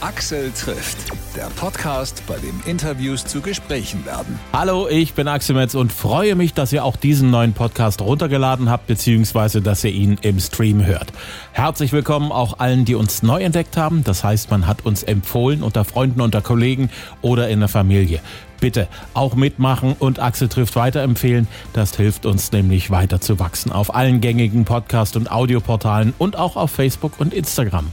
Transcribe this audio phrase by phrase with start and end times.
[0.00, 0.96] Axel trifft,
[1.34, 4.38] der Podcast, bei dem Interviews zu Gesprächen werden.
[4.52, 8.70] Hallo, ich bin Axel Metz und freue mich, dass ihr auch diesen neuen Podcast runtergeladen
[8.70, 11.12] habt, beziehungsweise dass ihr ihn im Stream hört.
[11.50, 14.04] Herzlich willkommen auch allen, die uns neu entdeckt haben.
[14.04, 16.90] Das heißt, man hat uns empfohlen unter Freunden, unter Kollegen
[17.20, 18.20] oder in der Familie.
[18.60, 21.48] Bitte auch mitmachen und Axel trifft weiterempfehlen.
[21.72, 26.54] Das hilft uns nämlich weiter zu wachsen auf allen gängigen Podcast- und Audioportalen und auch
[26.54, 27.92] auf Facebook und Instagram.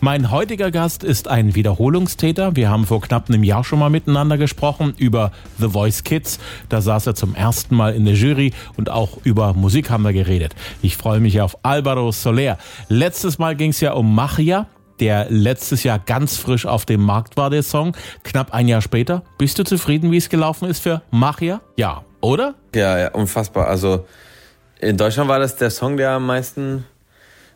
[0.00, 2.56] Mein heutiger Gast ist ein Wiederholungstäter.
[2.56, 6.38] Wir haben vor knapp einem Jahr schon mal miteinander gesprochen über The Voice Kids.
[6.68, 10.12] Da saß er zum ersten Mal in der Jury und auch über Musik haben wir
[10.12, 10.54] geredet.
[10.82, 12.58] Ich freue mich auf Alvaro Soler.
[12.88, 14.66] Letztes Mal ging es ja um Machia
[15.00, 17.96] der letztes Jahr ganz frisch auf dem Markt war, der Song.
[18.22, 19.22] Knapp ein Jahr später.
[19.36, 21.60] Bist du zufrieden, wie es gelaufen ist für Machia?
[21.76, 22.54] Ja, oder?
[22.74, 23.66] Ja, ja, unfassbar.
[23.66, 24.06] Also
[24.80, 26.84] in Deutschland war das der Song, der am meisten,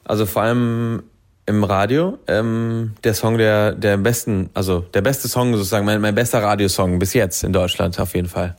[0.05, 1.05] also vor allem
[1.46, 6.14] im Radio, ähm, der Song, der der besten, also der beste Song sozusagen, mein, mein
[6.14, 8.56] bester Radiosong bis jetzt in Deutschland auf jeden Fall.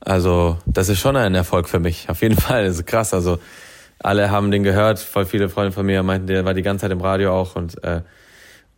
[0.00, 2.66] Also das ist schon ein Erfolg für mich, auf jeden Fall.
[2.66, 3.14] Das ist krass.
[3.14, 3.38] Also
[3.98, 6.92] alle haben den gehört, voll viele Freunde von mir meinten, der war die ganze Zeit
[6.92, 8.02] im Radio auch und äh,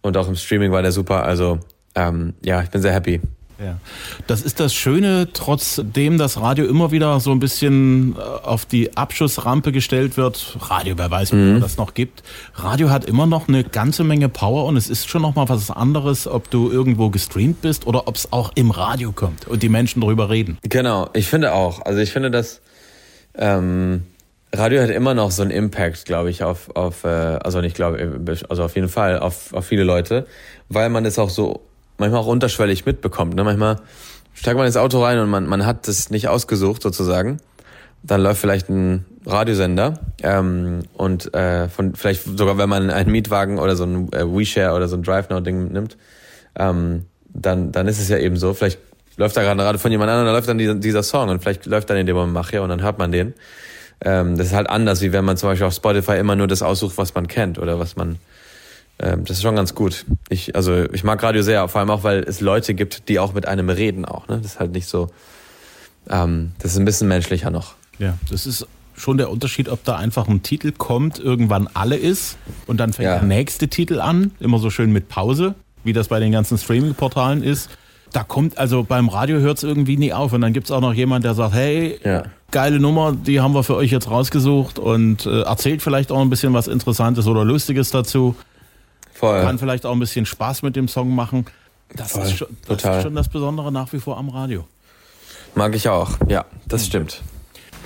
[0.03, 1.25] und auch im Streaming war der super.
[1.25, 1.61] Also
[1.95, 3.21] ähm, ja, ich bin sehr happy.
[3.63, 3.79] Ja.
[4.27, 8.97] Das ist das Schöne, trotzdem das Radio immer wieder so ein bisschen äh, auf die
[8.97, 10.57] Abschussrampe gestellt wird.
[10.61, 11.61] Radio, wer weiß, mhm.
[11.61, 12.23] das noch gibt.
[12.55, 15.71] Radio hat immer noch eine ganze Menge Power und es ist schon noch mal was
[15.71, 19.69] anderes, ob du irgendwo gestreamt bist oder ob es auch im Radio kommt und die
[19.69, 20.59] Menschen darüber reden.
[20.63, 21.85] Genau, ich finde auch.
[21.85, 22.61] Also ich finde, dass
[23.35, 24.03] ähm,
[24.55, 28.21] Radio hat immer noch so einen Impact, glaube ich, auf, auf äh, also nicht glaube,
[28.49, 30.27] also auf jeden Fall auf, auf viele Leute,
[30.69, 31.63] weil man es auch so
[31.99, 33.35] manchmal auch unterschwellig mitbekommt.
[33.35, 33.45] Ne?
[33.45, 33.81] Manchmal
[34.35, 37.39] steigt man ins Auto rein und man, man hat es nicht ausgesucht sozusagen.
[38.03, 43.59] Dann läuft vielleicht ein Radiosender ähm, und äh, von vielleicht sogar wenn man einen Mietwagen
[43.59, 45.97] oder so ein äh, WeShare oder so ein DriveNow-Ding nimmt,
[46.59, 48.55] ähm, dann dann ist es ja eben so.
[48.55, 48.81] Vielleicht
[49.17, 51.91] läuft da gerade von jemand anderem, dann läuft dann dieser, dieser Song und vielleicht läuft
[51.91, 53.35] dann in dem Moment Machia und dann hört man den.
[54.05, 56.63] Ähm, das ist halt anders, wie wenn man zum Beispiel auf Spotify immer nur das
[56.63, 58.17] aussucht, was man kennt oder was man
[59.03, 60.07] ähm, das ist schon ganz gut.
[60.29, 63.35] Ich, also ich mag Radio sehr, vor allem auch, weil es Leute gibt, die auch
[63.35, 64.29] mit einem reden auch.
[64.29, 64.39] Ne?
[64.39, 65.11] Das ist halt nicht so,
[66.09, 67.75] ähm, das ist ein bisschen menschlicher noch.
[67.99, 72.37] Ja, das ist schon der Unterschied, ob da einfach ein Titel kommt, irgendwann alle ist
[72.67, 73.19] und dann fängt ja.
[73.19, 77.43] der nächste Titel an, immer so schön mit Pause, wie das bei den ganzen Streaming-Portalen
[77.43, 77.71] ist.
[78.13, 80.83] Da kommt, also beim Radio hört es irgendwie nie auf und dann gibt es auch
[80.83, 82.25] noch jemand, der sagt, hey, ja.
[82.51, 86.29] geile Nummer, die haben wir für euch jetzt rausgesucht und äh, erzählt vielleicht auch ein
[86.29, 88.37] bisschen was Interessantes oder Lustiges dazu.
[89.23, 89.41] Voll.
[89.41, 91.47] Kann vielleicht auch ein bisschen Spaß mit dem Song machen.
[91.95, 92.25] Das, Voll.
[92.25, 92.97] ist, schon, das Total.
[92.97, 94.67] ist schon das Besondere nach wie vor am Radio.
[95.55, 97.23] Mag ich auch, ja, das stimmt.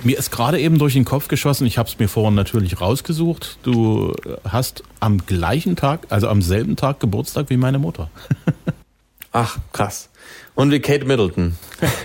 [0.01, 3.59] Mir ist gerade eben durch den Kopf geschossen, ich habe es mir vorhin natürlich rausgesucht,
[3.61, 4.15] du
[4.49, 8.09] hast am gleichen Tag, also am selben Tag Geburtstag wie meine Mutter.
[9.31, 10.09] Ach, krass.
[10.55, 11.55] Und wie Kate Middleton.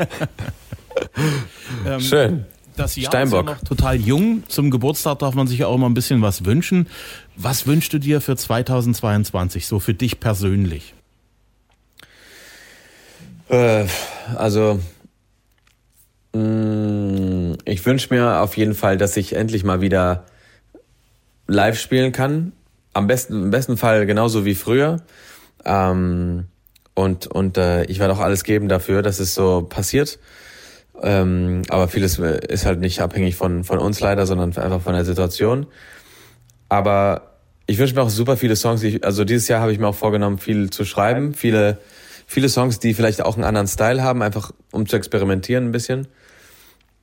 [1.87, 2.45] ähm, Schön
[2.77, 3.41] das Jahr Steinbock.
[3.41, 4.45] ist ja noch total jung.
[4.49, 6.89] Zum Geburtstag darf man sich ja auch mal ein bisschen was wünschen.
[7.37, 10.95] Was wünschst du dir für 2022, so für dich persönlich?
[13.49, 13.87] Äh,
[14.37, 14.81] also,
[16.35, 20.25] mh, mm, ich wünsche mir auf jeden Fall, dass ich endlich mal wieder
[21.47, 22.53] live spielen kann.
[22.95, 25.03] Am besten, im besten Fall genauso wie früher.
[25.65, 26.47] Ähm,
[26.95, 30.19] und und äh, ich werde auch alles geben dafür, dass es so passiert.
[31.01, 35.05] Ähm, aber vieles ist halt nicht abhängig von, von uns leider, sondern einfach von der
[35.05, 35.67] Situation.
[36.69, 37.33] Aber
[37.67, 38.83] ich wünsche mir auch super viele Songs.
[38.83, 41.35] Ich, also dieses Jahr habe ich mir auch vorgenommen, viel zu schreiben.
[41.35, 41.79] Viele,
[42.27, 46.09] viele Songs, die vielleicht auch einen anderen Style haben, einfach um zu experimentieren ein bisschen.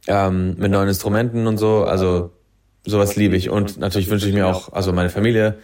[0.08, 1.84] Ähm, mit neuen Instrumenten und so.
[1.84, 2.32] Also
[2.86, 3.50] sowas liebe ich.
[3.50, 5.58] Und natürlich wünsche ich mir auch, also meine Familie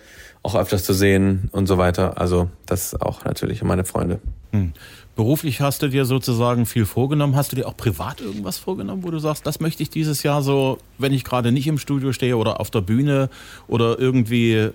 [0.43, 2.19] auch öfters zu sehen und so weiter.
[2.19, 4.19] Also das auch natürlich und meine Freunde.
[4.51, 4.73] Hm.
[5.15, 7.35] Beruflich hast du dir sozusagen viel vorgenommen.
[7.35, 10.41] Hast du dir auch privat irgendwas vorgenommen, wo du sagst, das möchte ich dieses Jahr
[10.41, 13.29] so, wenn ich gerade nicht im Studio stehe oder auf der Bühne
[13.67, 14.71] oder irgendwie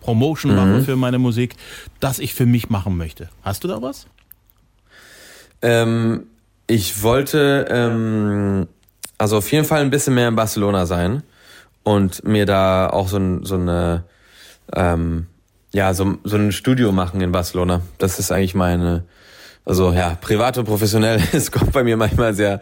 [0.00, 0.56] Promotion mhm.
[0.56, 1.54] mache für meine Musik,
[2.00, 3.28] dass ich für mich machen möchte.
[3.42, 4.06] Hast du da was?
[5.62, 6.24] Ähm,
[6.66, 8.66] ich wollte ähm,
[9.16, 11.22] also auf jeden Fall ein bisschen mehr in Barcelona sein
[11.84, 14.02] und mir da auch so, ein, so eine
[14.74, 15.28] ähm,
[15.72, 17.82] ja so, so ein Studio machen in Barcelona.
[17.98, 19.04] Das ist eigentlich meine
[19.64, 22.60] also ja, privat und professionell, es kommt bei mir manchmal sehr,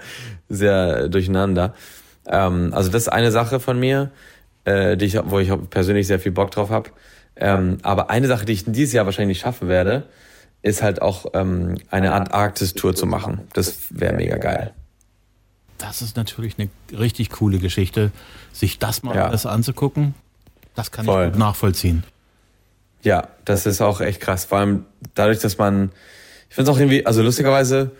[0.49, 1.75] sehr durcheinander.
[2.27, 4.11] Ähm, also das ist eine Sache von mir,
[4.65, 6.91] äh, die ich, wo ich persönlich sehr viel Bock drauf habe.
[7.37, 10.05] Ähm, aber eine Sache, die ich dieses Jahr wahrscheinlich nicht schaffen werde,
[10.63, 13.49] ist halt auch ähm, eine Antarktis-Tour zu machen.
[13.55, 14.75] Das wäre mega geil.
[15.79, 16.69] Das ist natürlich eine
[16.99, 18.13] richtig coole Geschichte,
[18.53, 19.29] sich das mal ja.
[19.29, 20.15] alles anzugucken.
[20.75, 21.27] Das kann Voll.
[21.27, 22.05] ich gut nachvollziehen.
[23.03, 24.45] Ja, das ist auch echt krass.
[24.45, 25.91] Vor allem dadurch, dass man,
[26.51, 27.93] ich finde es auch irgendwie, also lustigerweise,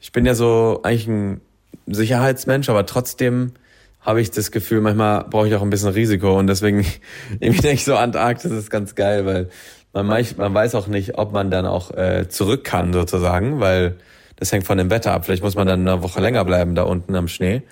[0.00, 1.42] ich bin ja so eigentlich ein
[1.86, 3.52] Sicherheitsmensch, aber trotzdem
[4.00, 6.86] habe ich das Gefühl, manchmal brauche ich auch ein bisschen Risiko und deswegen
[7.40, 9.50] irgendwie denke ich so, Antarktis ist ganz geil, weil
[9.92, 13.96] man, man weiß auch nicht, ob man dann auch äh, zurück kann sozusagen, weil
[14.36, 15.26] das hängt von dem Wetter ab.
[15.26, 17.62] Vielleicht muss man dann eine Woche länger bleiben da unten am Schnee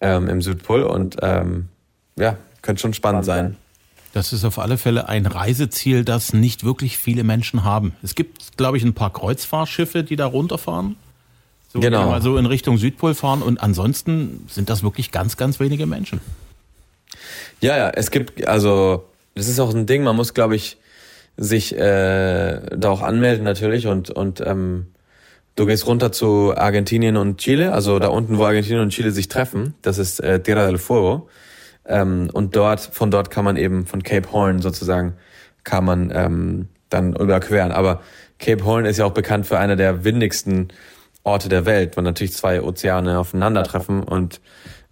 [0.00, 1.68] ähm, im Südpol und ähm,
[2.18, 3.56] ja, könnte schon spannend sein.
[4.12, 7.94] Das ist auf alle Fälle ein Reiseziel, das nicht wirklich viele Menschen haben.
[8.02, 10.96] Es gibt, glaube ich, ein paar Kreuzfahrtschiffe, die da runterfahren.
[11.72, 12.10] So, genau.
[12.10, 16.20] mal so in Richtung Südpol fahren und ansonsten sind das wirklich ganz, ganz wenige Menschen.
[17.62, 19.04] Ja, ja, es gibt, also,
[19.34, 20.76] das ist auch ein Ding, man muss, glaube ich,
[21.38, 24.88] sich äh, da auch anmelden natürlich und, und ähm,
[25.56, 29.28] du gehst runter zu Argentinien und Chile, also da unten, wo Argentinien und Chile sich
[29.28, 31.28] treffen, das ist äh, Tierra del Fuego.
[31.86, 35.14] Ähm, und dort, von dort kann man eben, von Cape Horn sozusagen,
[35.64, 37.72] kann man ähm, dann überqueren.
[37.72, 38.00] Aber
[38.38, 40.68] Cape Horn ist ja auch bekannt für einer der windigsten
[41.24, 44.40] Orte der Welt, wo natürlich zwei Ozeane aufeinandertreffen und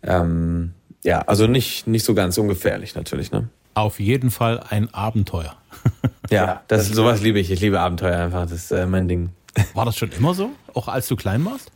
[0.02, 0.72] ähm,
[1.02, 3.48] ja, also nicht, nicht so ganz ungefährlich natürlich, ne?
[3.74, 5.56] Auf jeden Fall ein Abenteuer.
[6.30, 7.50] ja, das, das sowas liebe ich.
[7.50, 8.42] Ich liebe Abenteuer einfach.
[8.42, 9.30] Das ist äh, mein Ding.
[9.74, 10.50] War das schon immer so?
[10.74, 11.70] Auch als du klein warst?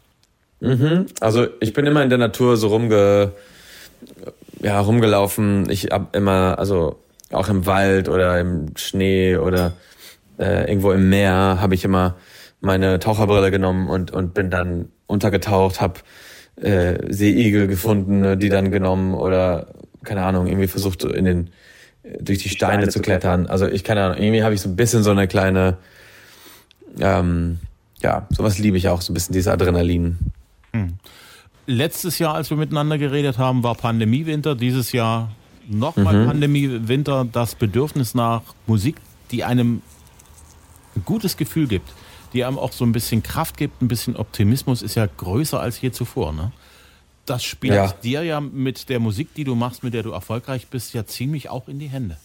[0.60, 1.06] Mhm.
[1.20, 3.32] Also ich bin immer in der Natur so rumge,
[4.64, 5.68] ja, rumgelaufen.
[5.68, 6.98] Ich hab immer, also
[7.30, 9.72] auch im Wald oder im Schnee oder
[10.38, 12.16] äh, irgendwo im Meer habe ich immer
[12.60, 16.00] meine Taucherbrille genommen und, und bin dann untergetaucht, habe
[16.56, 19.66] äh, Seeigel gefunden, ne, die dann genommen oder
[20.02, 21.50] keine Ahnung, irgendwie versucht in den
[22.20, 23.46] durch die Steine, Steine zu klettern.
[23.46, 25.76] Also ich keine Ahnung, irgendwie habe ich so ein bisschen so eine kleine
[27.00, 27.58] ähm,
[28.02, 30.18] ja, sowas liebe ich auch, so ein bisschen dieses Adrenalin.
[30.72, 30.94] Hm.
[31.66, 34.54] Letztes Jahr, als wir miteinander geredet haben, war Pandemiewinter.
[34.54, 35.30] Dieses Jahr
[35.66, 36.26] nochmal mhm.
[36.26, 37.26] Pandemiewinter.
[37.30, 38.96] Das Bedürfnis nach Musik,
[39.30, 39.82] die einem
[40.94, 41.92] ein gutes Gefühl gibt
[42.34, 45.80] die einem auch so ein bisschen Kraft gibt, ein bisschen Optimismus, ist ja größer als
[45.80, 46.32] je zuvor.
[46.32, 46.50] Ne?
[47.26, 47.94] Das spielt ja.
[48.02, 51.48] dir ja mit der Musik, die du machst, mit der du erfolgreich bist, ja ziemlich
[51.48, 52.18] auch in die Hände.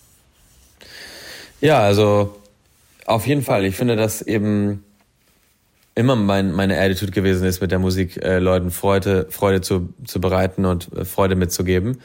[1.61, 2.35] Ja, also
[3.05, 3.65] auf jeden Fall.
[3.65, 4.83] Ich finde, dass eben
[5.99, 10.21] immer mein, meine Attitude gewesen ist, mit der Musik äh, Leuten Freude, Freude zu, zu
[10.21, 11.99] bereiten und äh, Freude mitzugeben.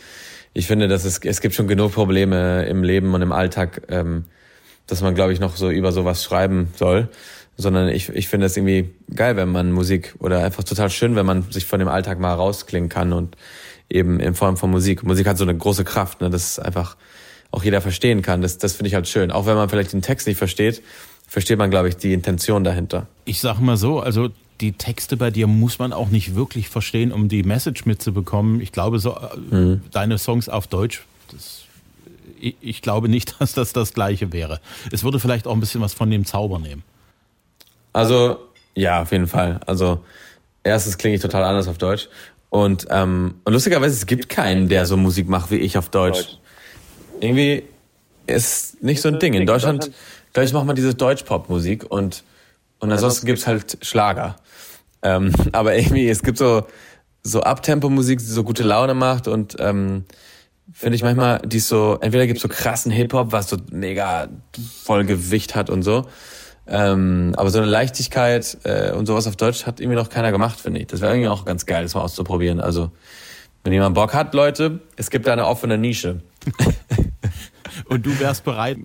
[0.52, 4.24] Ich finde, dass es, es gibt schon genug Probleme im Leben und im Alltag, ähm,
[4.86, 7.08] dass man, glaube ich, noch so über sowas schreiben soll
[7.56, 11.26] sondern ich, ich finde es irgendwie geil, wenn man Musik oder einfach total schön, wenn
[11.26, 13.36] man sich von dem Alltag mal rausklingen kann und
[13.88, 15.04] eben in Form von Musik.
[15.04, 16.96] Musik hat so eine große Kraft, ne, dass einfach
[17.50, 18.42] auch jeder verstehen kann.
[18.42, 19.30] Das, das finde ich halt schön.
[19.30, 20.82] Auch wenn man vielleicht den Text nicht versteht,
[21.26, 23.06] versteht man, glaube ich, die Intention dahinter.
[23.24, 24.30] Ich sag mal so, also
[24.60, 28.60] die Texte bei dir muss man auch nicht wirklich verstehen, um die Message mitzubekommen.
[28.60, 29.82] Ich glaube, so äh, mhm.
[29.90, 31.64] deine Songs auf Deutsch, das,
[32.40, 34.60] ich, ich glaube nicht, dass das das Gleiche wäre.
[34.92, 36.82] Es würde vielleicht auch ein bisschen was von dem Zauber nehmen.
[37.92, 38.38] Also,
[38.74, 39.60] ja, auf jeden Fall.
[39.66, 40.00] Also,
[40.62, 42.08] erstens klinge ich total anders auf Deutsch.
[42.50, 46.38] Und, ähm, und lustigerweise, es gibt keinen, der so Musik macht wie ich auf Deutsch.
[47.20, 47.64] Irgendwie
[48.26, 49.34] ist nicht so ein Ding.
[49.34, 49.90] In Deutschland,
[50.42, 52.24] ich, macht man diese Deutsch-Pop-Musik und,
[52.80, 54.36] und ansonsten gibt's halt Schlager.
[55.02, 56.66] Ähm, aber irgendwie, es gibt so,
[57.22, 60.04] so Abtempo-Musik, die so gute Laune macht und ähm,
[60.72, 64.28] finde ich manchmal, die ist so, entweder gibt's so krassen Hip-Hop, was so mega
[64.82, 66.06] voll Gewicht hat und so.
[66.66, 70.58] Ähm, aber so eine Leichtigkeit äh, und sowas auf Deutsch hat irgendwie noch keiner gemacht,
[70.58, 70.86] finde ich.
[70.86, 72.58] Das wäre irgendwie auch ganz geil, das mal auszuprobieren.
[72.58, 72.90] Also,
[73.64, 76.22] wenn jemand Bock hat, Leute, es gibt da eine offene Nische.
[77.88, 78.78] und du wärst bereit,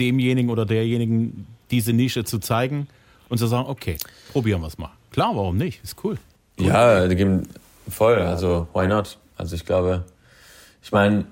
[0.00, 2.88] demjenigen oder derjenigen diese Nische zu zeigen
[3.28, 3.96] und zu sagen, okay,
[4.32, 4.90] probieren wir es mal.
[5.12, 5.82] Klar, warum nicht?
[5.84, 6.18] Ist cool.
[6.58, 7.48] Ja, die geben
[7.88, 9.18] voll, also why not?
[9.36, 10.04] Also ich glaube,
[10.82, 11.24] ich meine,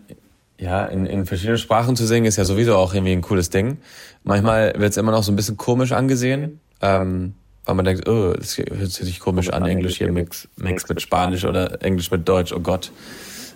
[0.58, 3.78] ja, in, in verschiedenen Sprachen zu singen ist ja sowieso auch irgendwie ein cooles Ding.
[4.24, 7.34] Manchmal wird es immer noch so ein bisschen komisch angesehen, ähm,
[7.64, 11.44] weil man denkt, oh, das hört sich komisch an, Englisch hier mix, mix mit Spanisch
[11.44, 12.90] oder Englisch mit Deutsch, oh Gott.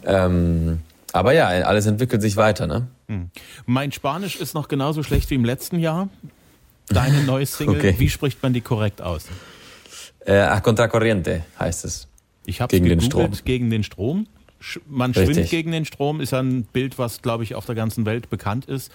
[0.05, 0.81] Ähm,
[1.13, 2.89] aber ja, alles entwickelt sich weiter, ne?
[3.09, 3.31] Hm.
[3.67, 6.09] Mein Spanisch ist noch genauso schlecht wie im letzten Jahr.
[6.89, 7.95] Deine neue Single, okay.
[7.99, 9.27] wie spricht man die korrekt aus?
[10.25, 12.09] Äh, a contra corriente heißt es.
[12.45, 13.33] Ich habe gegen den Strom.
[13.45, 14.27] Gegen den Strom
[14.89, 15.35] man Richtig.
[15.35, 18.67] schwimmt gegen den Strom, ist ein Bild, was, glaube ich, auf der ganzen Welt bekannt
[18.67, 18.93] ist.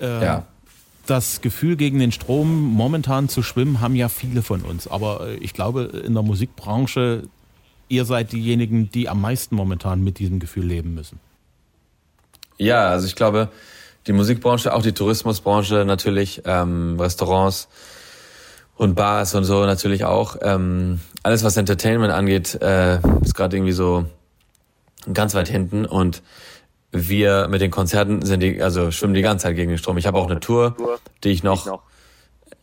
[0.00, 0.46] Äh, ja.
[1.06, 4.88] Das Gefühl, gegen den Strom momentan zu schwimmen, haben ja viele von uns.
[4.88, 7.24] Aber äh, ich glaube, in der Musikbranche,
[7.88, 11.20] ihr seid diejenigen, die am meisten momentan mit diesem Gefühl leben müssen.
[12.58, 13.48] Ja, also ich glaube,
[14.06, 17.68] die Musikbranche, auch die Tourismusbranche natürlich, ähm, Restaurants
[18.76, 20.36] und Bars und so natürlich auch.
[20.42, 24.04] Ähm, alles, was Entertainment angeht, äh, ist gerade irgendwie so
[25.12, 26.22] ganz weit hinten und
[26.90, 29.98] wir mit den Konzerten sind die, also schwimmen die ganze Zeit gegen den Strom.
[29.98, 30.76] Ich habe auch eine Tour,
[31.24, 31.80] die ich noch,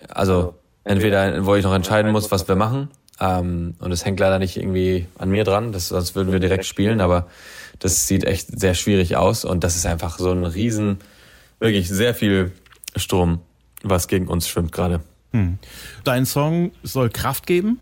[0.07, 2.89] also entweder, wo ich noch entscheiden muss, was wir machen.
[3.19, 6.65] Ähm, und es hängt leider nicht irgendwie an mir dran, das, sonst würden wir direkt
[6.65, 7.27] spielen, aber
[7.81, 10.99] das sieht echt sehr schwierig aus und das ist einfach so ein riesen,
[11.59, 12.51] wirklich sehr viel
[12.95, 13.39] Strom,
[13.81, 15.01] was gegen uns schwimmt gerade.
[15.31, 15.57] Hm.
[16.03, 17.79] Dein Song soll Kraft geben?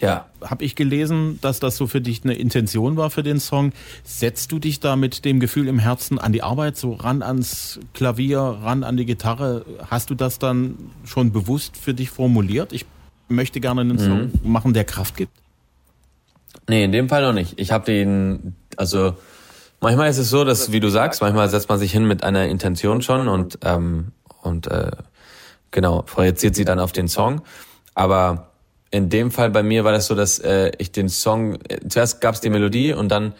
[0.00, 0.26] Ja.
[0.42, 3.72] Habe ich gelesen, dass das so für dich eine Intention war für den Song.
[4.04, 7.80] Setzt du dich da mit dem Gefühl im Herzen an die Arbeit, so ran ans
[7.92, 9.64] Klavier, ran an die Gitarre?
[9.90, 12.72] Hast du das dann schon bewusst für dich formuliert?
[12.72, 12.86] Ich
[13.28, 14.50] möchte gerne einen Song mhm.
[14.50, 15.32] machen, der Kraft gibt?
[16.68, 17.58] Nee, in dem Fall noch nicht.
[17.58, 19.14] Ich habe den, also
[19.80, 22.46] manchmal ist es so, dass, wie du sagst, manchmal setzt man sich hin mit einer
[22.46, 24.12] Intention schon und, ähm,
[24.42, 24.90] und äh,
[25.70, 27.42] genau, projiziert sie dann auf den Song.
[27.94, 28.50] Aber
[28.90, 32.20] in dem Fall bei mir war das so, dass äh, ich den Song, äh, zuerst
[32.20, 33.34] gab es die Melodie und dann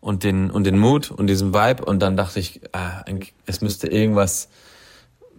[0.00, 3.04] und den und den Mut und diesen Vibe und dann dachte ich, ah,
[3.46, 4.48] es müsste irgendwas,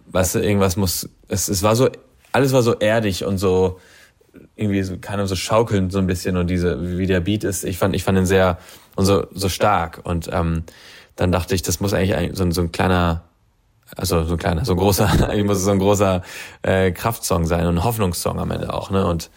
[0.07, 1.89] weißt du, irgendwas muss, es, es war so,
[2.31, 3.79] alles war so erdig und so
[4.55, 7.77] irgendwie so, keine so schaukelnd so ein bisschen und diese, wie der Beat ist, ich
[7.77, 8.57] fand, ich fand ihn sehr
[8.95, 10.63] und so, so stark und ähm,
[11.15, 13.23] dann dachte ich, das muss eigentlich so, ein so ein kleiner
[13.95, 16.23] also so ein kleiner, so ein großer, eigentlich muss es so ein großer
[16.63, 19.05] äh, Kraftsong sein und ein Hoffnungssong am Ende auch, ne?
[19.05, 19.29] Und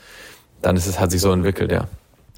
[0.62, 1.87] dann ist es, hat sich so entwickelt, ja.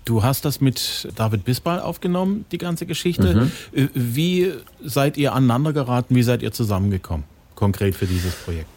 [0.05, 3.35] Du hast das mit David Bisbal aufgenommen, die ganze Geschichte.
[3.35, 3.53] Mhm.
[3.73, 4.53] Äh, wie
[4.85, 6.15] seid ihr aneinander geraten?
[6.15, 7.25] Wie seid ihr zusammengekommen?
[7.55, 8.69] Konkret für dieses Projekt?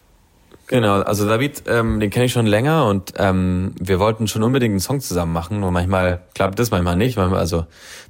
[0.68, 4.72] Genau, also David, ähm, den kenne ich schon länger und ähm, wir wollten schon unbedingt
[4.72, 7.18] einen Song zusammen machen und manchmal klappt das, manchmal nicht.
[7.18, 7.66] Manchmal, also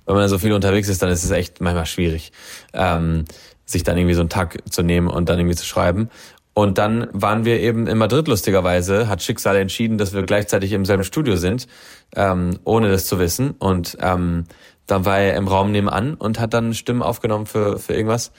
[0.05, 2.31] wenn man so viel unterwegs ist, dann ist es echt manchmal schwierig,
[2.73, 3.25] ähm,
[3.65, 6.09] sich dann irgendwie so einen Tag zu nehmen und dann irgendwie zu schreiben.
[6.53, 10.85] Und dann waren wir eben in Madrid lustigerweise, hat Schicksal entschieden, dass wir gleichzeitig im
[10.85, 11.67] selben Studio sind,
[12.15, 13.51] ähm, ohne das zu wissen.
[13.57, 14.43] Und ähm,
[14.85, 18.31] dann war er im Raum nebenan und hat dann Stimmen aufgenommen für, für irgendwas.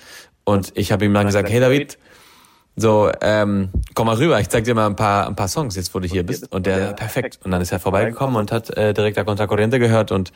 [0.45, 1.99] Und ich habe ihm dann gesagt, hey David,
[2.77, 5.95] so, ähm, komm mal rüber, ich zeig dir mal ein paar, ein paar Songs, jetzt
[5.95, 6.51] wo du hier bist.
[6.53, 7.39] Und der, perfekt.
[7.45, 10.33] Und dann ist er vorbeigekommen und hat äh, direkt der Contra Corriente gehört und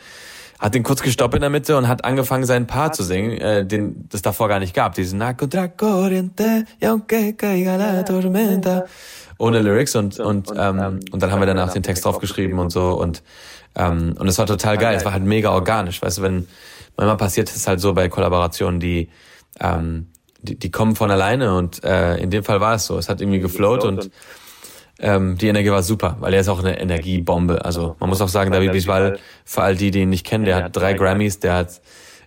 [0.59, 3.65] hat den kurz gestoppt in der Mitte und hat angefangen, sein Paar zu singen, äh,
[3.65, 4.95] den das davor gar nicht gab.
[4.95, 8.85] Diesen Na contra corriente, aunque caiga la tormenta.
[9.39, 12.93] Ohne Lyrics und, und, ähm, und dann haben wir danach den Text draufgeschrieben und so
[12.93, 13.23] und,
[13.77, 14.97] ähm, und es war total geil.
[14.97, 16.03] Es war halt mega organisch.
[16.03, 16.49] Weißt du, wenn
[16.97, 19.09] manchmal passiert es halt so bei Kollaborationen, die,
[19.61, 20.09] ähm,
[20.49, 22.99] die, die kommen von alleine und äh, in dem Fall war es so.
[22.99, 24.11] Es hat irgendwie geflowt und
[24.99, 27.65] ähm, die Energie war super, weil er ist auch eine Energiebombe.
[27.65, 30.65] Also man muss auch sagen, David Bisbal, für all die, die ihn nicht kennen, der
[30.65, 31.81] hat drei Grammys, der hat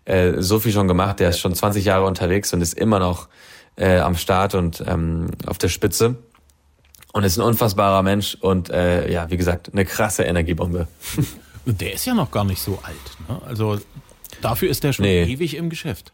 [0.05, 3.27] äh, so viel schon gemacht, der ist schon 20 Jahre unterwegs und ist immer noch
[3.75, 6.15] äh, am Start und ähm, auf der Spitze.
[7.13, 10.87] Und ist ein unfassbarer Mensch und äh, ja, wie gesagt, eine krasse Energiebombe.
[11.65, 12.95] Der ist ja noch gar nicht so alt.
[13.27, 13.41] Ne?
[13.45, 13.79] Also
[14.41, 15.23] dafür ist der schon nee.
[15.25, 16.13] ewig im Geschäft.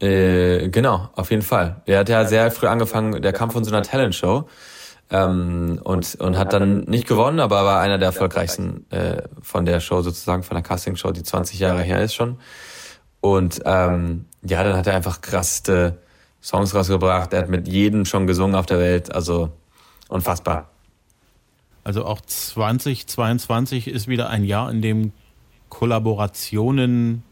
[0.00, 1.82] Äh, genau, auf jeden Fall.
[1.86, 4.48] Der hat ja sehr früh angefangen, der kam von so einer Talentshow
[5.10, 9.80] ähm, und, und hat dann nicht gewonnen, aber war einer der erfolgreichsten äh, von der
[9.80, 12.38] Show sozusagen, von der Castingshow, die 20 Jahre her ist schon.
[13.20, 15.98] Und ähm, ja, dann hat er einfach krasseste
[16.40, 17.32] Songs rausgebracht.
[17.32, 19.12] Er hat mit jedem schon gesungen auf der Welt.
[19.12, 19.50] Also
[20.08, 20.70] unfassbar.
[21.82, 25.12] Also auch 2022 ist wieder ein Jahr, in dem
[25.68, 27.24] Kollaborationen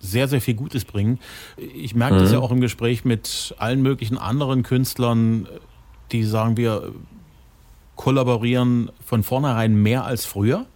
[0.00, 1.18] sehr, sehr viel Gutes bringen.
[1.56, 2.20] Ich merke mhm.
[2.20, 5.48] das ja auch im Gespräch mit allen möglichen anderen Künstlern
[6.12, 6.92] die sagen wir
[7.96, 10.66] kollaborieren von vornherein mehr als früher,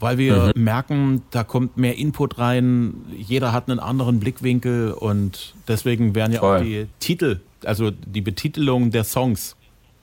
[0.00, 0.62] weil wir mhm.
[0.62, 6.40] merken, da kommt mehr Input rein, jeder hat einen anderen Blickwinkel und deswegen werden ja
[6.40, 6.58] Voll.
[6.58, 9.54] auch die Titel, also die Betitelung der Songs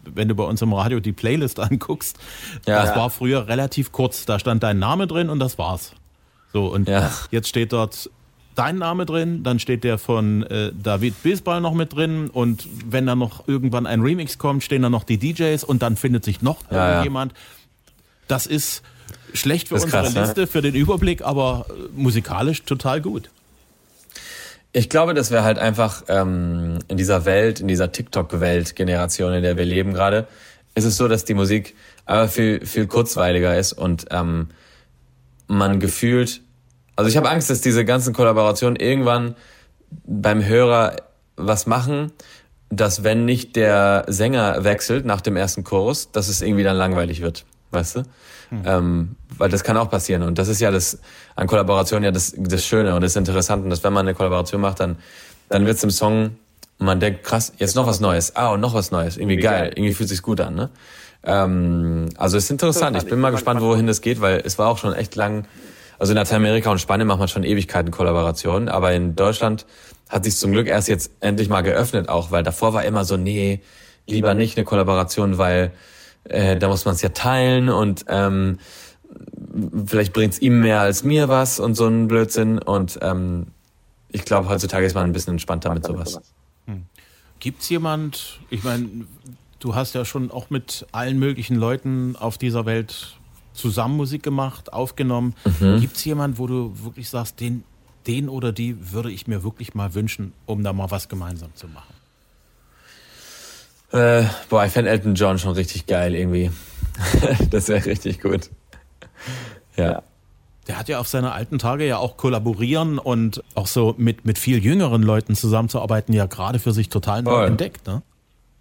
[0.07, 2.19] wenn du bei uns im Radio die Playlist anguckst,
[2.67, 2.95] ja, das ja.
[2.95, 4.27] war früher relativ kurz.
[4.27, 5.93] Da stand dein Name drin und das war's.
[6.55, 7.11] So, und ja.
[7.31, 8.09] jetzt steht dort
[8.55, 13.05] dein Name drin, dann steht der von äh, David Bisbal noch mit drin und wenn
[13.05, 16.41] dann noch irgendwann ein Remix kommt, stehen dann noch die DJs und dann findet sich
[16.41, 17.33] noch ja, irgendjemand.
[17.33, 17.37] Ja.
[18.29, 18.83] Das ist
[19.33, 20.47] schlecht für ist unsere krass, Liste, ne?
[20.47, 23.29] für den Überblick, aber äh, musikalisch total gut.
[24.71, 29.57] Ich glaube, dass wir halt einfach ähm, in dieser Welt, in dieser TikTok-Welt-Generation, in der
[29.57, 30.25] wir leben gerade,
[30.73, 34.47] ist es so, dass die Musik aber viel, viel kurzweiliger ist und ähm,
[35.47, 36.41] man gefühlt
[36.95, 39.35] also ich habe Angst, dass diese ganzen Kollaborationen irgendwann
[40.05, 40.95] beim Hörer
[41.35, 42.11] was machen,
[42.69, 47.21] dass wenn nicht der Sänger wechselt nach dem ersten Chorus, dass es irgendwie dann langweilig
[47.21, 47.99] wird, weißt du?
[48.49, 48.63] Hm.
[48.65, 50.99] Ähm, weil das kann auch passieren und das ist ja das
[51.35, 54.79] an Kollaboration ja das, das Schöne und das Interessante, dass wenn man eine Kollaboration macht,
[54.79, 54.97] dann
[55.49, 56.37] dann wird's im Song
[56.77, 59.93] man denkt krass, jetzt noch was Neues, ah und noch was Neues, irgendwie geil, irgendwie
[59.93, 60.69] fühlt sich's gut an, ne?
[61.23, 62.95] Ähm, also ist interessant.
[62.97, 65.45] Ich bin mal gespannt, wohin das geht, weil es war auch schon echt lang
[65.99, 69.65] also in Lateinamerika und Spanien macht man schon Ewigkeiten Kollaborationen, aber in Deutschland
[70.09, 73.17] hat sich zum Glück erst jetzt endlich mal geöffnet auch, weil davor war immer so,
[73.17, 73.61] nee,
[74.07, 75.71] lieber nicht eine Kollaboration, weil
[76.25, 78.59] äh, da muss man es ja teilen und ähm,
[79.85, 82.59] vielleicht bringt's ihm mehr als mir was und so ein Blödsinn.
[82.59, 83.47] Und ähm,
[84.09, 86.19] ich glaube, heutzutage ist man ein bisschen entspannter mit sowas.
[86.65, 86.85] Hm.
[87.39, 88.89] Gibt's jemand, ich meine,
[89.59, 93.17] du hast ja schon auch mit allen möglichen Leuten auf dieser Welt
[93.55, 95.33] zusammen Musik gemacht, aufgenommen.
[95.59, 95.81] Mhm.
[95.81, 97.63] Gibt's jemand, wo du wirklich sagst, den,
[98.07, 101.67] den oder die würde ich mir wirklich mal wünschen, um da mal was gemeinsam zu
[101.67, 101.93] machen?
[103.91, 106.51] Äh, boah, ich fände Elton John schon richtig geil irgendwie.
[107.49, 108.49] das wäre richtig gut.
[109.75, 110.03] Ja.
[110.67, 114.39] Der hat ja auf seine alten Tage ja auch kollaborieren und auch so mit, mit
[114.39, 117.47] viel jüngeren Leuten zusammenzuarbeiten, ja gerade für sich total neu Voll.
[117.47, 118.01] entdeckt, ne?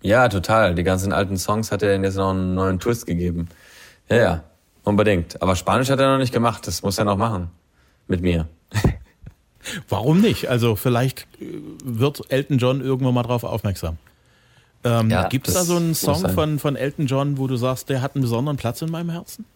[0.02, 0.74] Ja, total.
[0.74, 3.48] Die ganzen alten Songs hat er jetzt noch einen neuen Twist gegeben.
[4.10, 4.44] Ja, ja,
[4.85, 5.43] unbedingt.
[5.43, 6.67] Aber Spanisch hat er noch nicht gemacht.
[6.67, 7.50] Das muss er noch machen.
[8.07, 8.49] Mit mir.
[9.88, 10.49] Warum nicht?
[10.49, 13.99] Also vielleicht äh, wird Elton John irgendwann mal drauf aufmerksam.
[14.85, 17.88] Ähm, ja, Gibt es da so einen Song von, von Elton John, wo du sagst,
[17.88, 19.47] der hat einen besonderen Platz in meinem Herzen?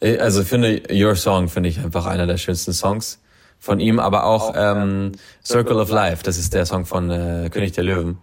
[0.00, 3.20] Äh, also ich finde Your Song finde ich einfach einer der schönsten Songs
[3.58, 5.12] von ihm, aber auch ähm,
[5.44, 8.18] Circle of Life, das ist der Song von äh, König der Löwen.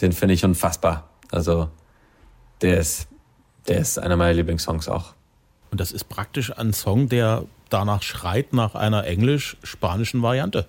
[0.00, 1.08] Den finde ich unfassbar.
[1.30, 1.68] Also
[2.62, 3.06] der ist,
[3.68, 5.14] der ist einer meiner Lieblingssongs auch.
[5.70, 10.66] Und das ist praktisch ein Song, der danach schreit nach einer englisch-spanischen Variante.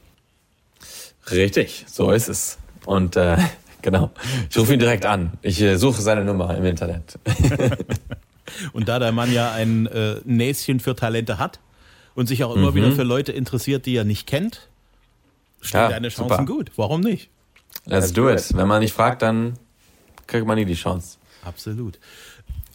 [1.30, 2.58] Richtig, so ist es.
[2.86, 3.38] Und äh,
[3.82, 4.12] genau,
[4.50, 5.34] ich rufe ihn direkt an.
[5.42, 7.20] Ich äh, suche seine Nummer im Internet.
[8.74, 11.60] Und da der Mann ja ein äh, Näschen für Talente hat
[12.14, 12.75] und sich auch immer mhm.
[12.75, 14.70] wieder für Leute interessiert, die er nicht kennt,
[15.62, 16.46] stehen ja, deine Chancen super.
[16.46, 16.72] gut.
[16.75, 17.30] Warum nicht?
[17.86, 18.56] Let's do it.
[18.56, 19.58] Wenn man nicht fragt, dann
[20.28, 21.18] kriegt man nie die Chance.
[21.44, 22.00] Absolut.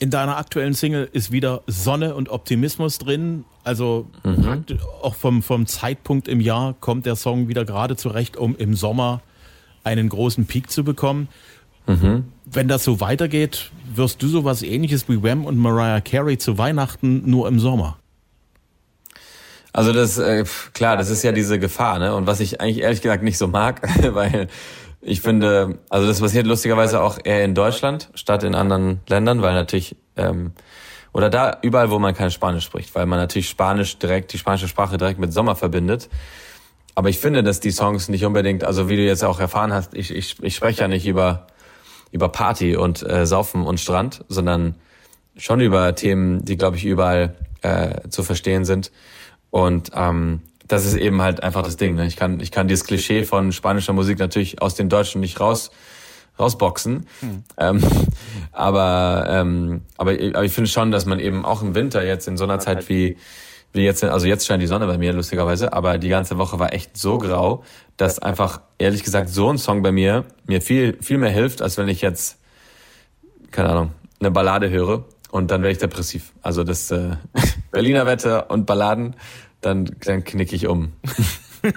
[0.00, 3.44] In deiner aktuellen Single ist wieder Sonne und Optimismus drin.
[3.64, 4.64] Also mhm.
[5.02, 9.20] auch vom, vom Zeitpunkt im Jahr kommt der Song wieder gerade zurecht, um im Sommer
[9.84, 11.28] einen großen Peak zu bekommen.
[11.86, 12.24] Mhm.
[12.46, 17.28] Wenn das so weitergeht, wirst du sowas ähnliches wie Wham und Mariah Carey zu Weihnachten
[17.28, 17.98] nur im Sommer.
[19.74, 22.14] Also das, äh, klar, das ist ja diese Gefahr, ne?
[22.14, 23.82] Und was ich eigentlich ehrlich gesagt nicht so mag,
[24.14, 24.48] weil
[25.00, 29.54] ich finde, also das passiert lustigerweise auch eher in Deutschland statt in anderen Ländern, weil
[29.54, 30.52] natürlich, ähm,
[31.12, 34.68] oder da überall, wo man kein Spanisch spricht, weil man natürlich Spanisch direkt, die spanische
[34.68, 36.08] Sprache direkt mit Sommer verbindet.
[36.94, 39.94] Aber ich finde, dass die Songs nicht unbedingt, also wie du jetzt auch erfahren hast,
[39.94, 41.46] ich, ich, ich spreche ja nicht über
[42.12, 44.74] über Party und äh, Saufen und Strand, sondern
[45.36, 48.90] schon über Themen, die, glaube ich, überall äh, zu verstehen sind.
[49.50, 51.96] Und ähm, das ist eben halt einfach das Ding.
[51.96, 52.06] Ne?
[52.06, 55.70] Ich kann, ich kann dieses Klischee von spanischer Musik natürlich aus dem Deutschen nicht raus
[56.38, 57.06] rausboxen.
[57.20, 57.42] Hm.
[57.58, 57.82] Ähm,
[58.52, 62.36] aber, ähm, aber, aber ich finde schon, dass man eben auch im Winter jetzt in
[62.36, 63.16] so einer Zeit wie
[63.72, 66.72] wie jetzt, also jetzt scheint die Sonne bei mir lustigerweise, aber die ganze Woche war
[66.72, 67.62] echt so grau,
[67.96, 71.78] dass einfach ehrlich gesagt so ein Song bei mir mir viel viel mehr hilft, als
[71.78, 72.38] wenn ich jetzt
[73.52, 76.32] keine Ahnung eine Ballade höre und dann wäre ich depressiv.
[76.42, 77.16] Also das äh,
[77.70, 79.14] Berliner Wetter und Balladen,
[79.60, 80.92] dann dann knicke ich um.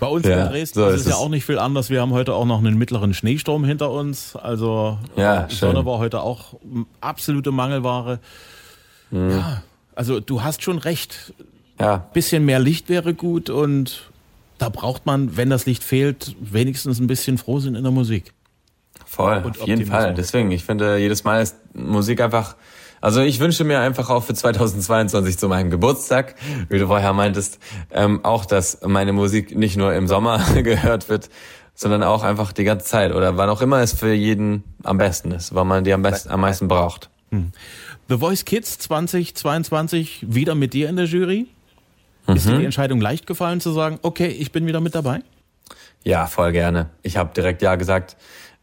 [0.00, 1.90] Bei uns ja, in Dresden so ist es ja auch nicht viel anders.
[1.90, 4.36] Wir haben heute auch noch einen mittleren Schneesturm hinter uns.
[4.36, 6.54] Also ja, die Sonne war heute auch
[7.00, 8.18] absolute Mangelware.
[9.10, 9.30] Mhm.
[9.30, 9.62] Ja,
[9.94, 11.34] also du hast schon recht.
[11.78, 12.08] Ja.
[12.12, 14.10] Bisschen mehr Licht wäre gut und
[14.58, 18.32] da braucht man, wenn das Licht fehlt, wenigstens ein bisschen Frohsinn in der Musik.
[19.06, 20.14] Voll, auf jeden Fall.
[20.14, 22.54] Deswegen, ich finde, jedes Mal ist Musik einfach
[23.02, 26.36] also ich wünsche mir einfach auch für 2022 zu meinem Geburtstag,
[26.68, 27.58] wie du vorher meintest,
[27.90, 31.28] ähm, auch, dass meine Musik nicht nur im Sommer gehört wird,
[31.74, 35.32] sondern auch einfach die ganze Zeit oder wann auch immer es für jeden am besten
[35.32, 37.10] ist, wann man die am besten, am meisten braucht.
[37.30, 37.50] Hm.
[38.08, 41.48] The Voice Kids 2022 wieder mit dir in der Jury.
[42.28, 42.58] Ist dir mhm.
[42.60, 45.22] die Entscheidung leicht gefallen zu sagen, okay, ich bin wieder mit dabei?
[46.04, 46.90] Ja, voll gerne.
[47.02, 48.16] Ich habe direkt ja gesagt.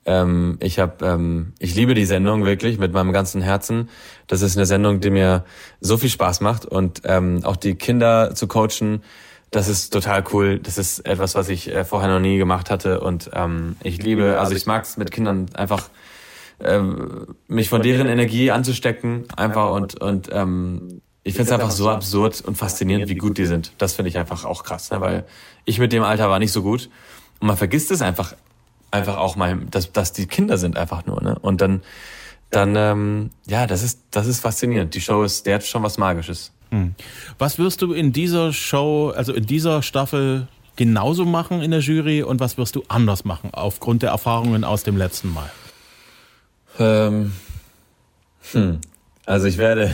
[0.05, 3.89] Ähm, ich habe, ähm, ich liebe die Sendung wirklich mit meinem ganzen Herzen.
[4.27, 5.45] Das ist eine Sendung, die mir
[5.81, 9.03] so viel Spaß macht und ähm, auch die Kinder zu coachen,
[9.51, 10.59] das ist total cool.
[10.59, 14.39] Das ist etwas, was ich äh, vorher noch nie gemacht hatte und ähm, ich liebe,
[14.39, 15.89] also ich mag es mit Kindern einfach
[16.59, 21.89] ähm, mich von deren Energie anzustecken, einfach und und ähm, ich finde es einfach so
[21.89, 23.73] absurd und faszinierend, wie gut die sind.
[23.77, 25.01] Das finde ich einfach auch krass, ne?
[25.01, 25.25] weil
[25.65, 26.89] ich mit dem Alter war nicht so gut
[27.39, 28.35] und man vergisst es einfach
[28.91, 31.37] einfach auch mal, dass, dass die Kinder sind einfach nur, ne?
[31.39, 31.81] Und dann,
[32.49, 34.95] dann, ähm, ja, das ist, das ist faszinierend.
[34.95, 36.51] Die Show ist, der hat schon was Magisches.
[36.71, 36.95] Hm.
[37.37, 42.23] Was wirst du in dieser Show, also in dieser Staffel genauso machen in der Jury
[42.23, 45.51] und was wirst du anders machen aufgrund der Erfahrungen aus dem letzten Mal?
[46.79, 47.33] Ähm,
[48.51, 48.79] hm.
[49.25, 49.93] Also ich werde,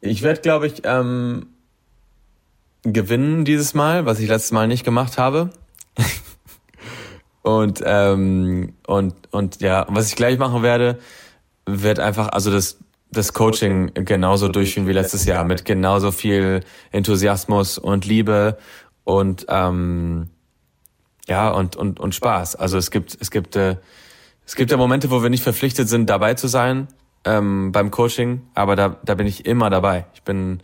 [0.00, 1.46] ich werde, glaube ich, ähm,
[2.82, 5.50] gewinnen dieses Mal, was ich letztes Mal nicht gemacht habe.
[7.58, 10.98] Und ähm, und und ja, was ich gleich machen werde,
[11.66, 12.78] wird einfach, also das
[13.12, 16.60] das Coaching genauso durchführen wie letztes Jahr mit genauso viel
[16.92, 18.56] Enthusiasmus und Liebe
[19.04, 20.28] und ähm,
[21.26, 22.56] ja und und und Spaß.
[22.56, 23.76] Also es gibt es gibt äh,
[24.46, 26.88] es gibt ja Momente, wo wir nicht verpflichtet sind, dabei zu sein
[27.24, 30.06] ähm, beim Coaching, aber da da bin ich immer dabei.
[30.14, 30.62] Ich bin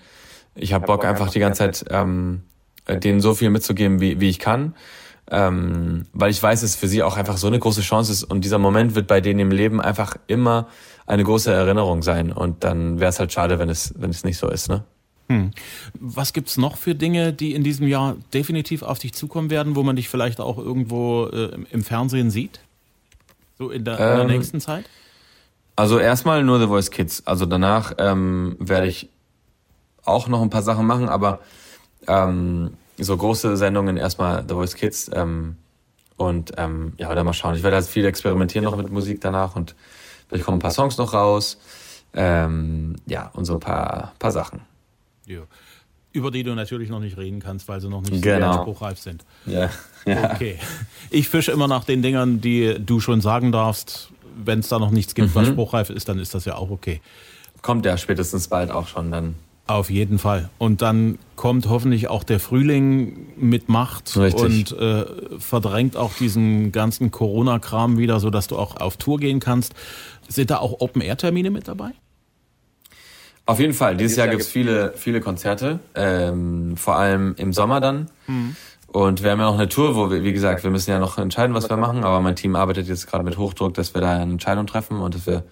[0.55, 2.43] ich habe Bock einfach die ganze Zeit ähm,
[2.89, 4.75] denen so viel mitzugeben, wie wie ich kann.
[5.31, 8.25] Ähm, weil ich weiß, dass es für sie auch einfach so eine große Chance ist
[8.25, 10.69] und dieser Moment wird bei denen im Leben einfach immer
[11.07, 12.33] eine große Erinnerung sein.
[12.33, 14.85] Und dann wäre es halt schade, wenn es, wenn es nicht so ist, ne?
[15.29, 15.51] Hm.
[15.99, 19.83] Was gibt's noch für Dinge, die in diesem Jahr definitiv auf dich zukommen werden, wo
[19.83, 22.61] man dich vielleicht auch irgendwo äh, im Fernsehen sieht?
[23.59, 24.85] So in der, ähm, in der, ähm, nächsten Zeit?
[25.75, 27.27] Also erstmal nur The Voice Kids.
[27.27, 29.09] Also danach ähm, werde ich
[30.05, 31.41] auch noch ein paar Sachen machen, aber
[32.07, 35.11] ähm, so große Sendungen erstmal The Voice Kids.
[35.13, 35.57] Ähm,
[36.17, 37.55] und ähm, ja, dann mal schauen.
[37.55, 39.75] Ich werde halt viel experimentieren noch mit Musik danach und
[40.29, 41.59] Vielleicht kommen ein paar Songs noch raus.
[42.15, 44.61] Ähm, ja, und so ein paar, paar Sachen.
[45.27, 45.41] Ja.
[46.13, 48.55] Über die du natürlich noch nicht reden kannst, weil sie noch nicht genau.
[48.55, 49.25] so spruchreif sind.
[49.45, 49.71] Ja.
[50.07, 50.33] ja.
[50.33, 50.59] Okay.
[51.11, 54.11] Ich fische immer nach den Dingern, die du schon sagen darfst.
[54.39, 55.35] Wenn es da noch nichts gibt, mhm.
[55.35, 57.01] was spruchreif ist, dann ist das ja auch okay.
[57.63, 59.35] Kommt ja spätestens bald auch schon dann.
[59.67, 60.49] Auf jeden Fall.
[60.59, 64.73] Und dann kommt hoffentlich auch der Frühling mit Macht Richtig.
[64.73, 65.05] und äh,
[65.41, 69.75] verdrängt auch diesen ganzen Corona-Kram wieder, sodass du auch auf Tour gehen kannst.
[70.29, 71.91] Sind da auch Open-Air-Termine mit dabei?
[73.45, 73.97] Auf jeden Fall.
[73.97, 78.11] Dieses, Dieses Jahr, Jahr gibt es viele, viele Konzerte, ähm, vor allem im Sommer dann.
[78.27, 78.57] Mhm.
[78.89, 81.19] Und wir haben ja noch eine Tour, wo wir, wie gesagt, wir müssen ja noch
[81.19, 84.13] entscheiden, was wir machen, aber mein Team arbeitet jetzt gerade mit Hochdruck, dass wir da
[84.13, 85.45] eine Entscheidung treffen und dass wir,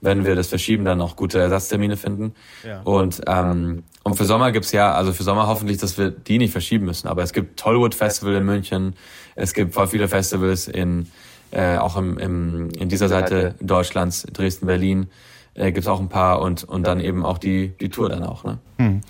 [0.00, 2.34] wenn wir das verschieben, dann auch gute Ersatztermine finden.
[2.64, 2.82] Ja.
[2.82, 6.52] Und, ähm, und für Sommer gibt's ja, also für Sommer hoffentlich, dass wir die nicht
[6.52, 7.08] verschieben müssen.
[7.08, 8.94] Aber es gibt Tollwood Festival in München,
[9.34, 11.06] es gibt voll viele Festivals in
[11.50, 15.08] äh, auch im, im, in dieser Seite Deutschlands, Dresden, Berlin,
[15.54, 18.24] äh, gibt es auch ein paar und, und dann eben auch die, die Tour dann
[18.24, 18.44] auch.
[18.44, 18.58] Ne?
[18.78, 19.00] Hm.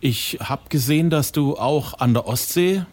[0.00, 2.84] Ich habe gesehen, dass du auch an der Ostsee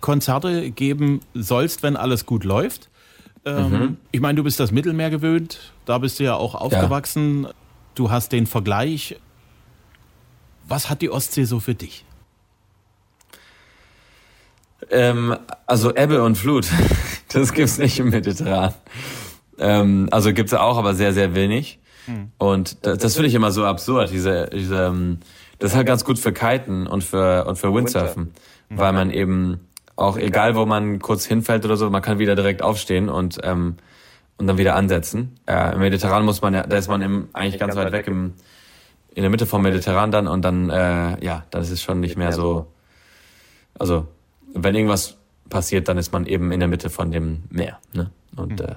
[0.00, 2.90] Konzerte geben sollst, wenn alles gut läuft.
[3.44, 3.96] Ähm, mhm.
[4.10, 7.44] Ich meine, du bist das Mittelmeer gewöhnt, da bist du ja auch aufgewachsen.
[7.44, 7.50] Ja.
[7.94, 9.16] Du hast den Vergleich.
[10.66, 12.04] Was hat die Ostsee so für dich?
[14.90, 16.66] Ähm, also Ebbe und Flut.
[17.32, 18.74] Das gibt's nicht im Mediterran.
[19.58, 21.80] Ähm, also gibt's auch, aber sehr, sehr wenig.
[22.06, 22.30] Hm.
[22.38, 25.18] Und das, das finde ich immer so absurd, diese, diese, ähm,
[25.58, 28.32] das ist halt ganz gut für Kiten und für, und für Windsurfen.
[28.68, 28.78] Mhm.
[28.78, 32.62] Weil man eben auch, egal wo man kurz hinfällt oder so, man kann wieder direkt
[32.62, 33.76] aufstehen und, ähm,
[34.38, 35.38] und dann wieder ansetzen.
[35.46, 38.34] Äh, Im Mediterran muss man ja, da ist man im, eigentlich ganz weit weg im,
[39.14, 42.16] in der Mitte vom Mediterran dann und dann, äh, ja, dann ist es schon nicht
[42.16, 42.66] mehr so,
[43.78, 44.06] also,
[44.54, 45.16] wenn irgendwas
[45.50, 47.78] passiert, dann ist man eben in der Mitte von dem Meer.
[47.92, 48.10] Ne?
[48.36, 48.66] Und mhm.
[48.66, 48.74] äh,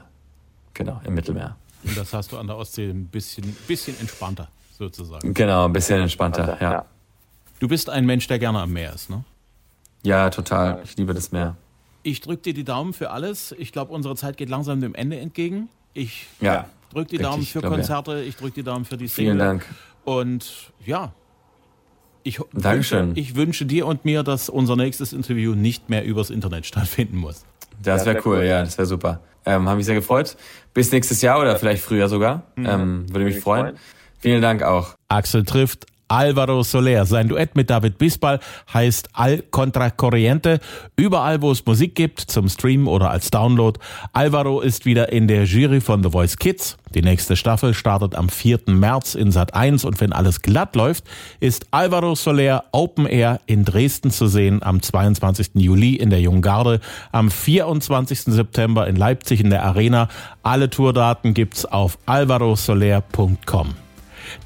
[0.73, 1.55] genau, im Mittelmeer.
[1.83, 5.33] Und das hast du an der Ostsee ein bisschen, bisschen entspannter, sozusagen.
[5.33, 6.85] Genau, ein bisschen entspannter, ja.
[7.59, 9.23] Du bist ein Mensch, der gerne am Meer ist, ne?
[10.03, 10.81] Ja, total.
[10.83, 11.55] Ich liebe das Meer.
[12.03, 13.53] Ich drücke dir die Daumen für alles.
[13.57, 15.69] Ich glaube, unsere Zeit geht langsam dem Ende entgegen.
[15.93, 19.33] Ich ja, drücke die Daumen für Konzerte, ich drücke die Daumen für die Single.
[19.33, 19.65] Vielen Dank.
[20.05, 21.11] Und ja,
[22.23, 23.09] ich Dankeschön.
[23.09, 27.17] Wünsche, ich wünsche dir und mir, dass unser nächstes Interview nicht mehr übers Internet stattfinden
[27.17, 27.45] muss.
[27.81, 29.21] Das wäre cool, ja, das wäre super.
[29.45, 30.35] Ähm, Habe mich sehr gefreut.
[30.73, 32.43] Bis nächstes Jahr oder vielleicht früher sogar.
[32.55, 32.65] Mhm.
[32.65, 33.77] Ähm, würde mich freuen.
[34.19, 34.95] Vielen Dank auch.
[35.07, 37.05] Axel trifft Alvaro Soler.
[37.05, 38.39] Sein Duett mit David Bisbal
[38.73, 40.59] heißt Al Contra Corriente.
[40.95, 43.79] Überall, wo es Musik gibt, zum Stream oder als Download.
[44.13, 46.77] Alvaro ist wieder in der Jury von The Voice Kids.
[46.93, 48.61] Die nächste Staffel startet am 4.
[48.67, 51.03] März in Sat 1 und wenn alles glatt läuft,
[51.39, 55.51] ist Alvaro Soler Open Air in Dresden zu sehen am 22.
[55.55, 56.79] Juli in der Junggarde,
[57.11, 58.21] am 24.
[58.21, 60.07] September in Leipzig in der Arena.
[60.43, 63.86] Alle Tourdaten gibt's auf alvarosoler.com.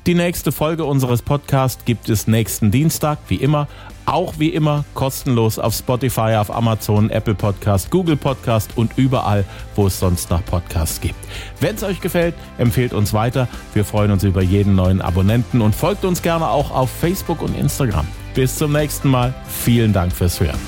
[0.05, 3.67] Die nächste Folge unseres Podcasts gibt es nächsten Dienstag, wie immer.
[4.05, 9.87] Auch wie immer kostenlos auf Spotify, auf Amazon, Apple Podcast, Google Podcast und überall, wo
[9.87, 11.15] es sonst noch Podcasts gibt.
[11.59, 13.47] Wenn es euch gefällt, empfehlt uns weiter.
[13.73, 17.57] Wir freuen uns über jeden neuen Abonnenten und folgt uns gerne auch auf Facebook und
[17.57, 18.07] Instagram.
[18.33, 19.33] Bis zum nächsten Mal.
[19.47, 20.59] Vielen Dank fürs Hören.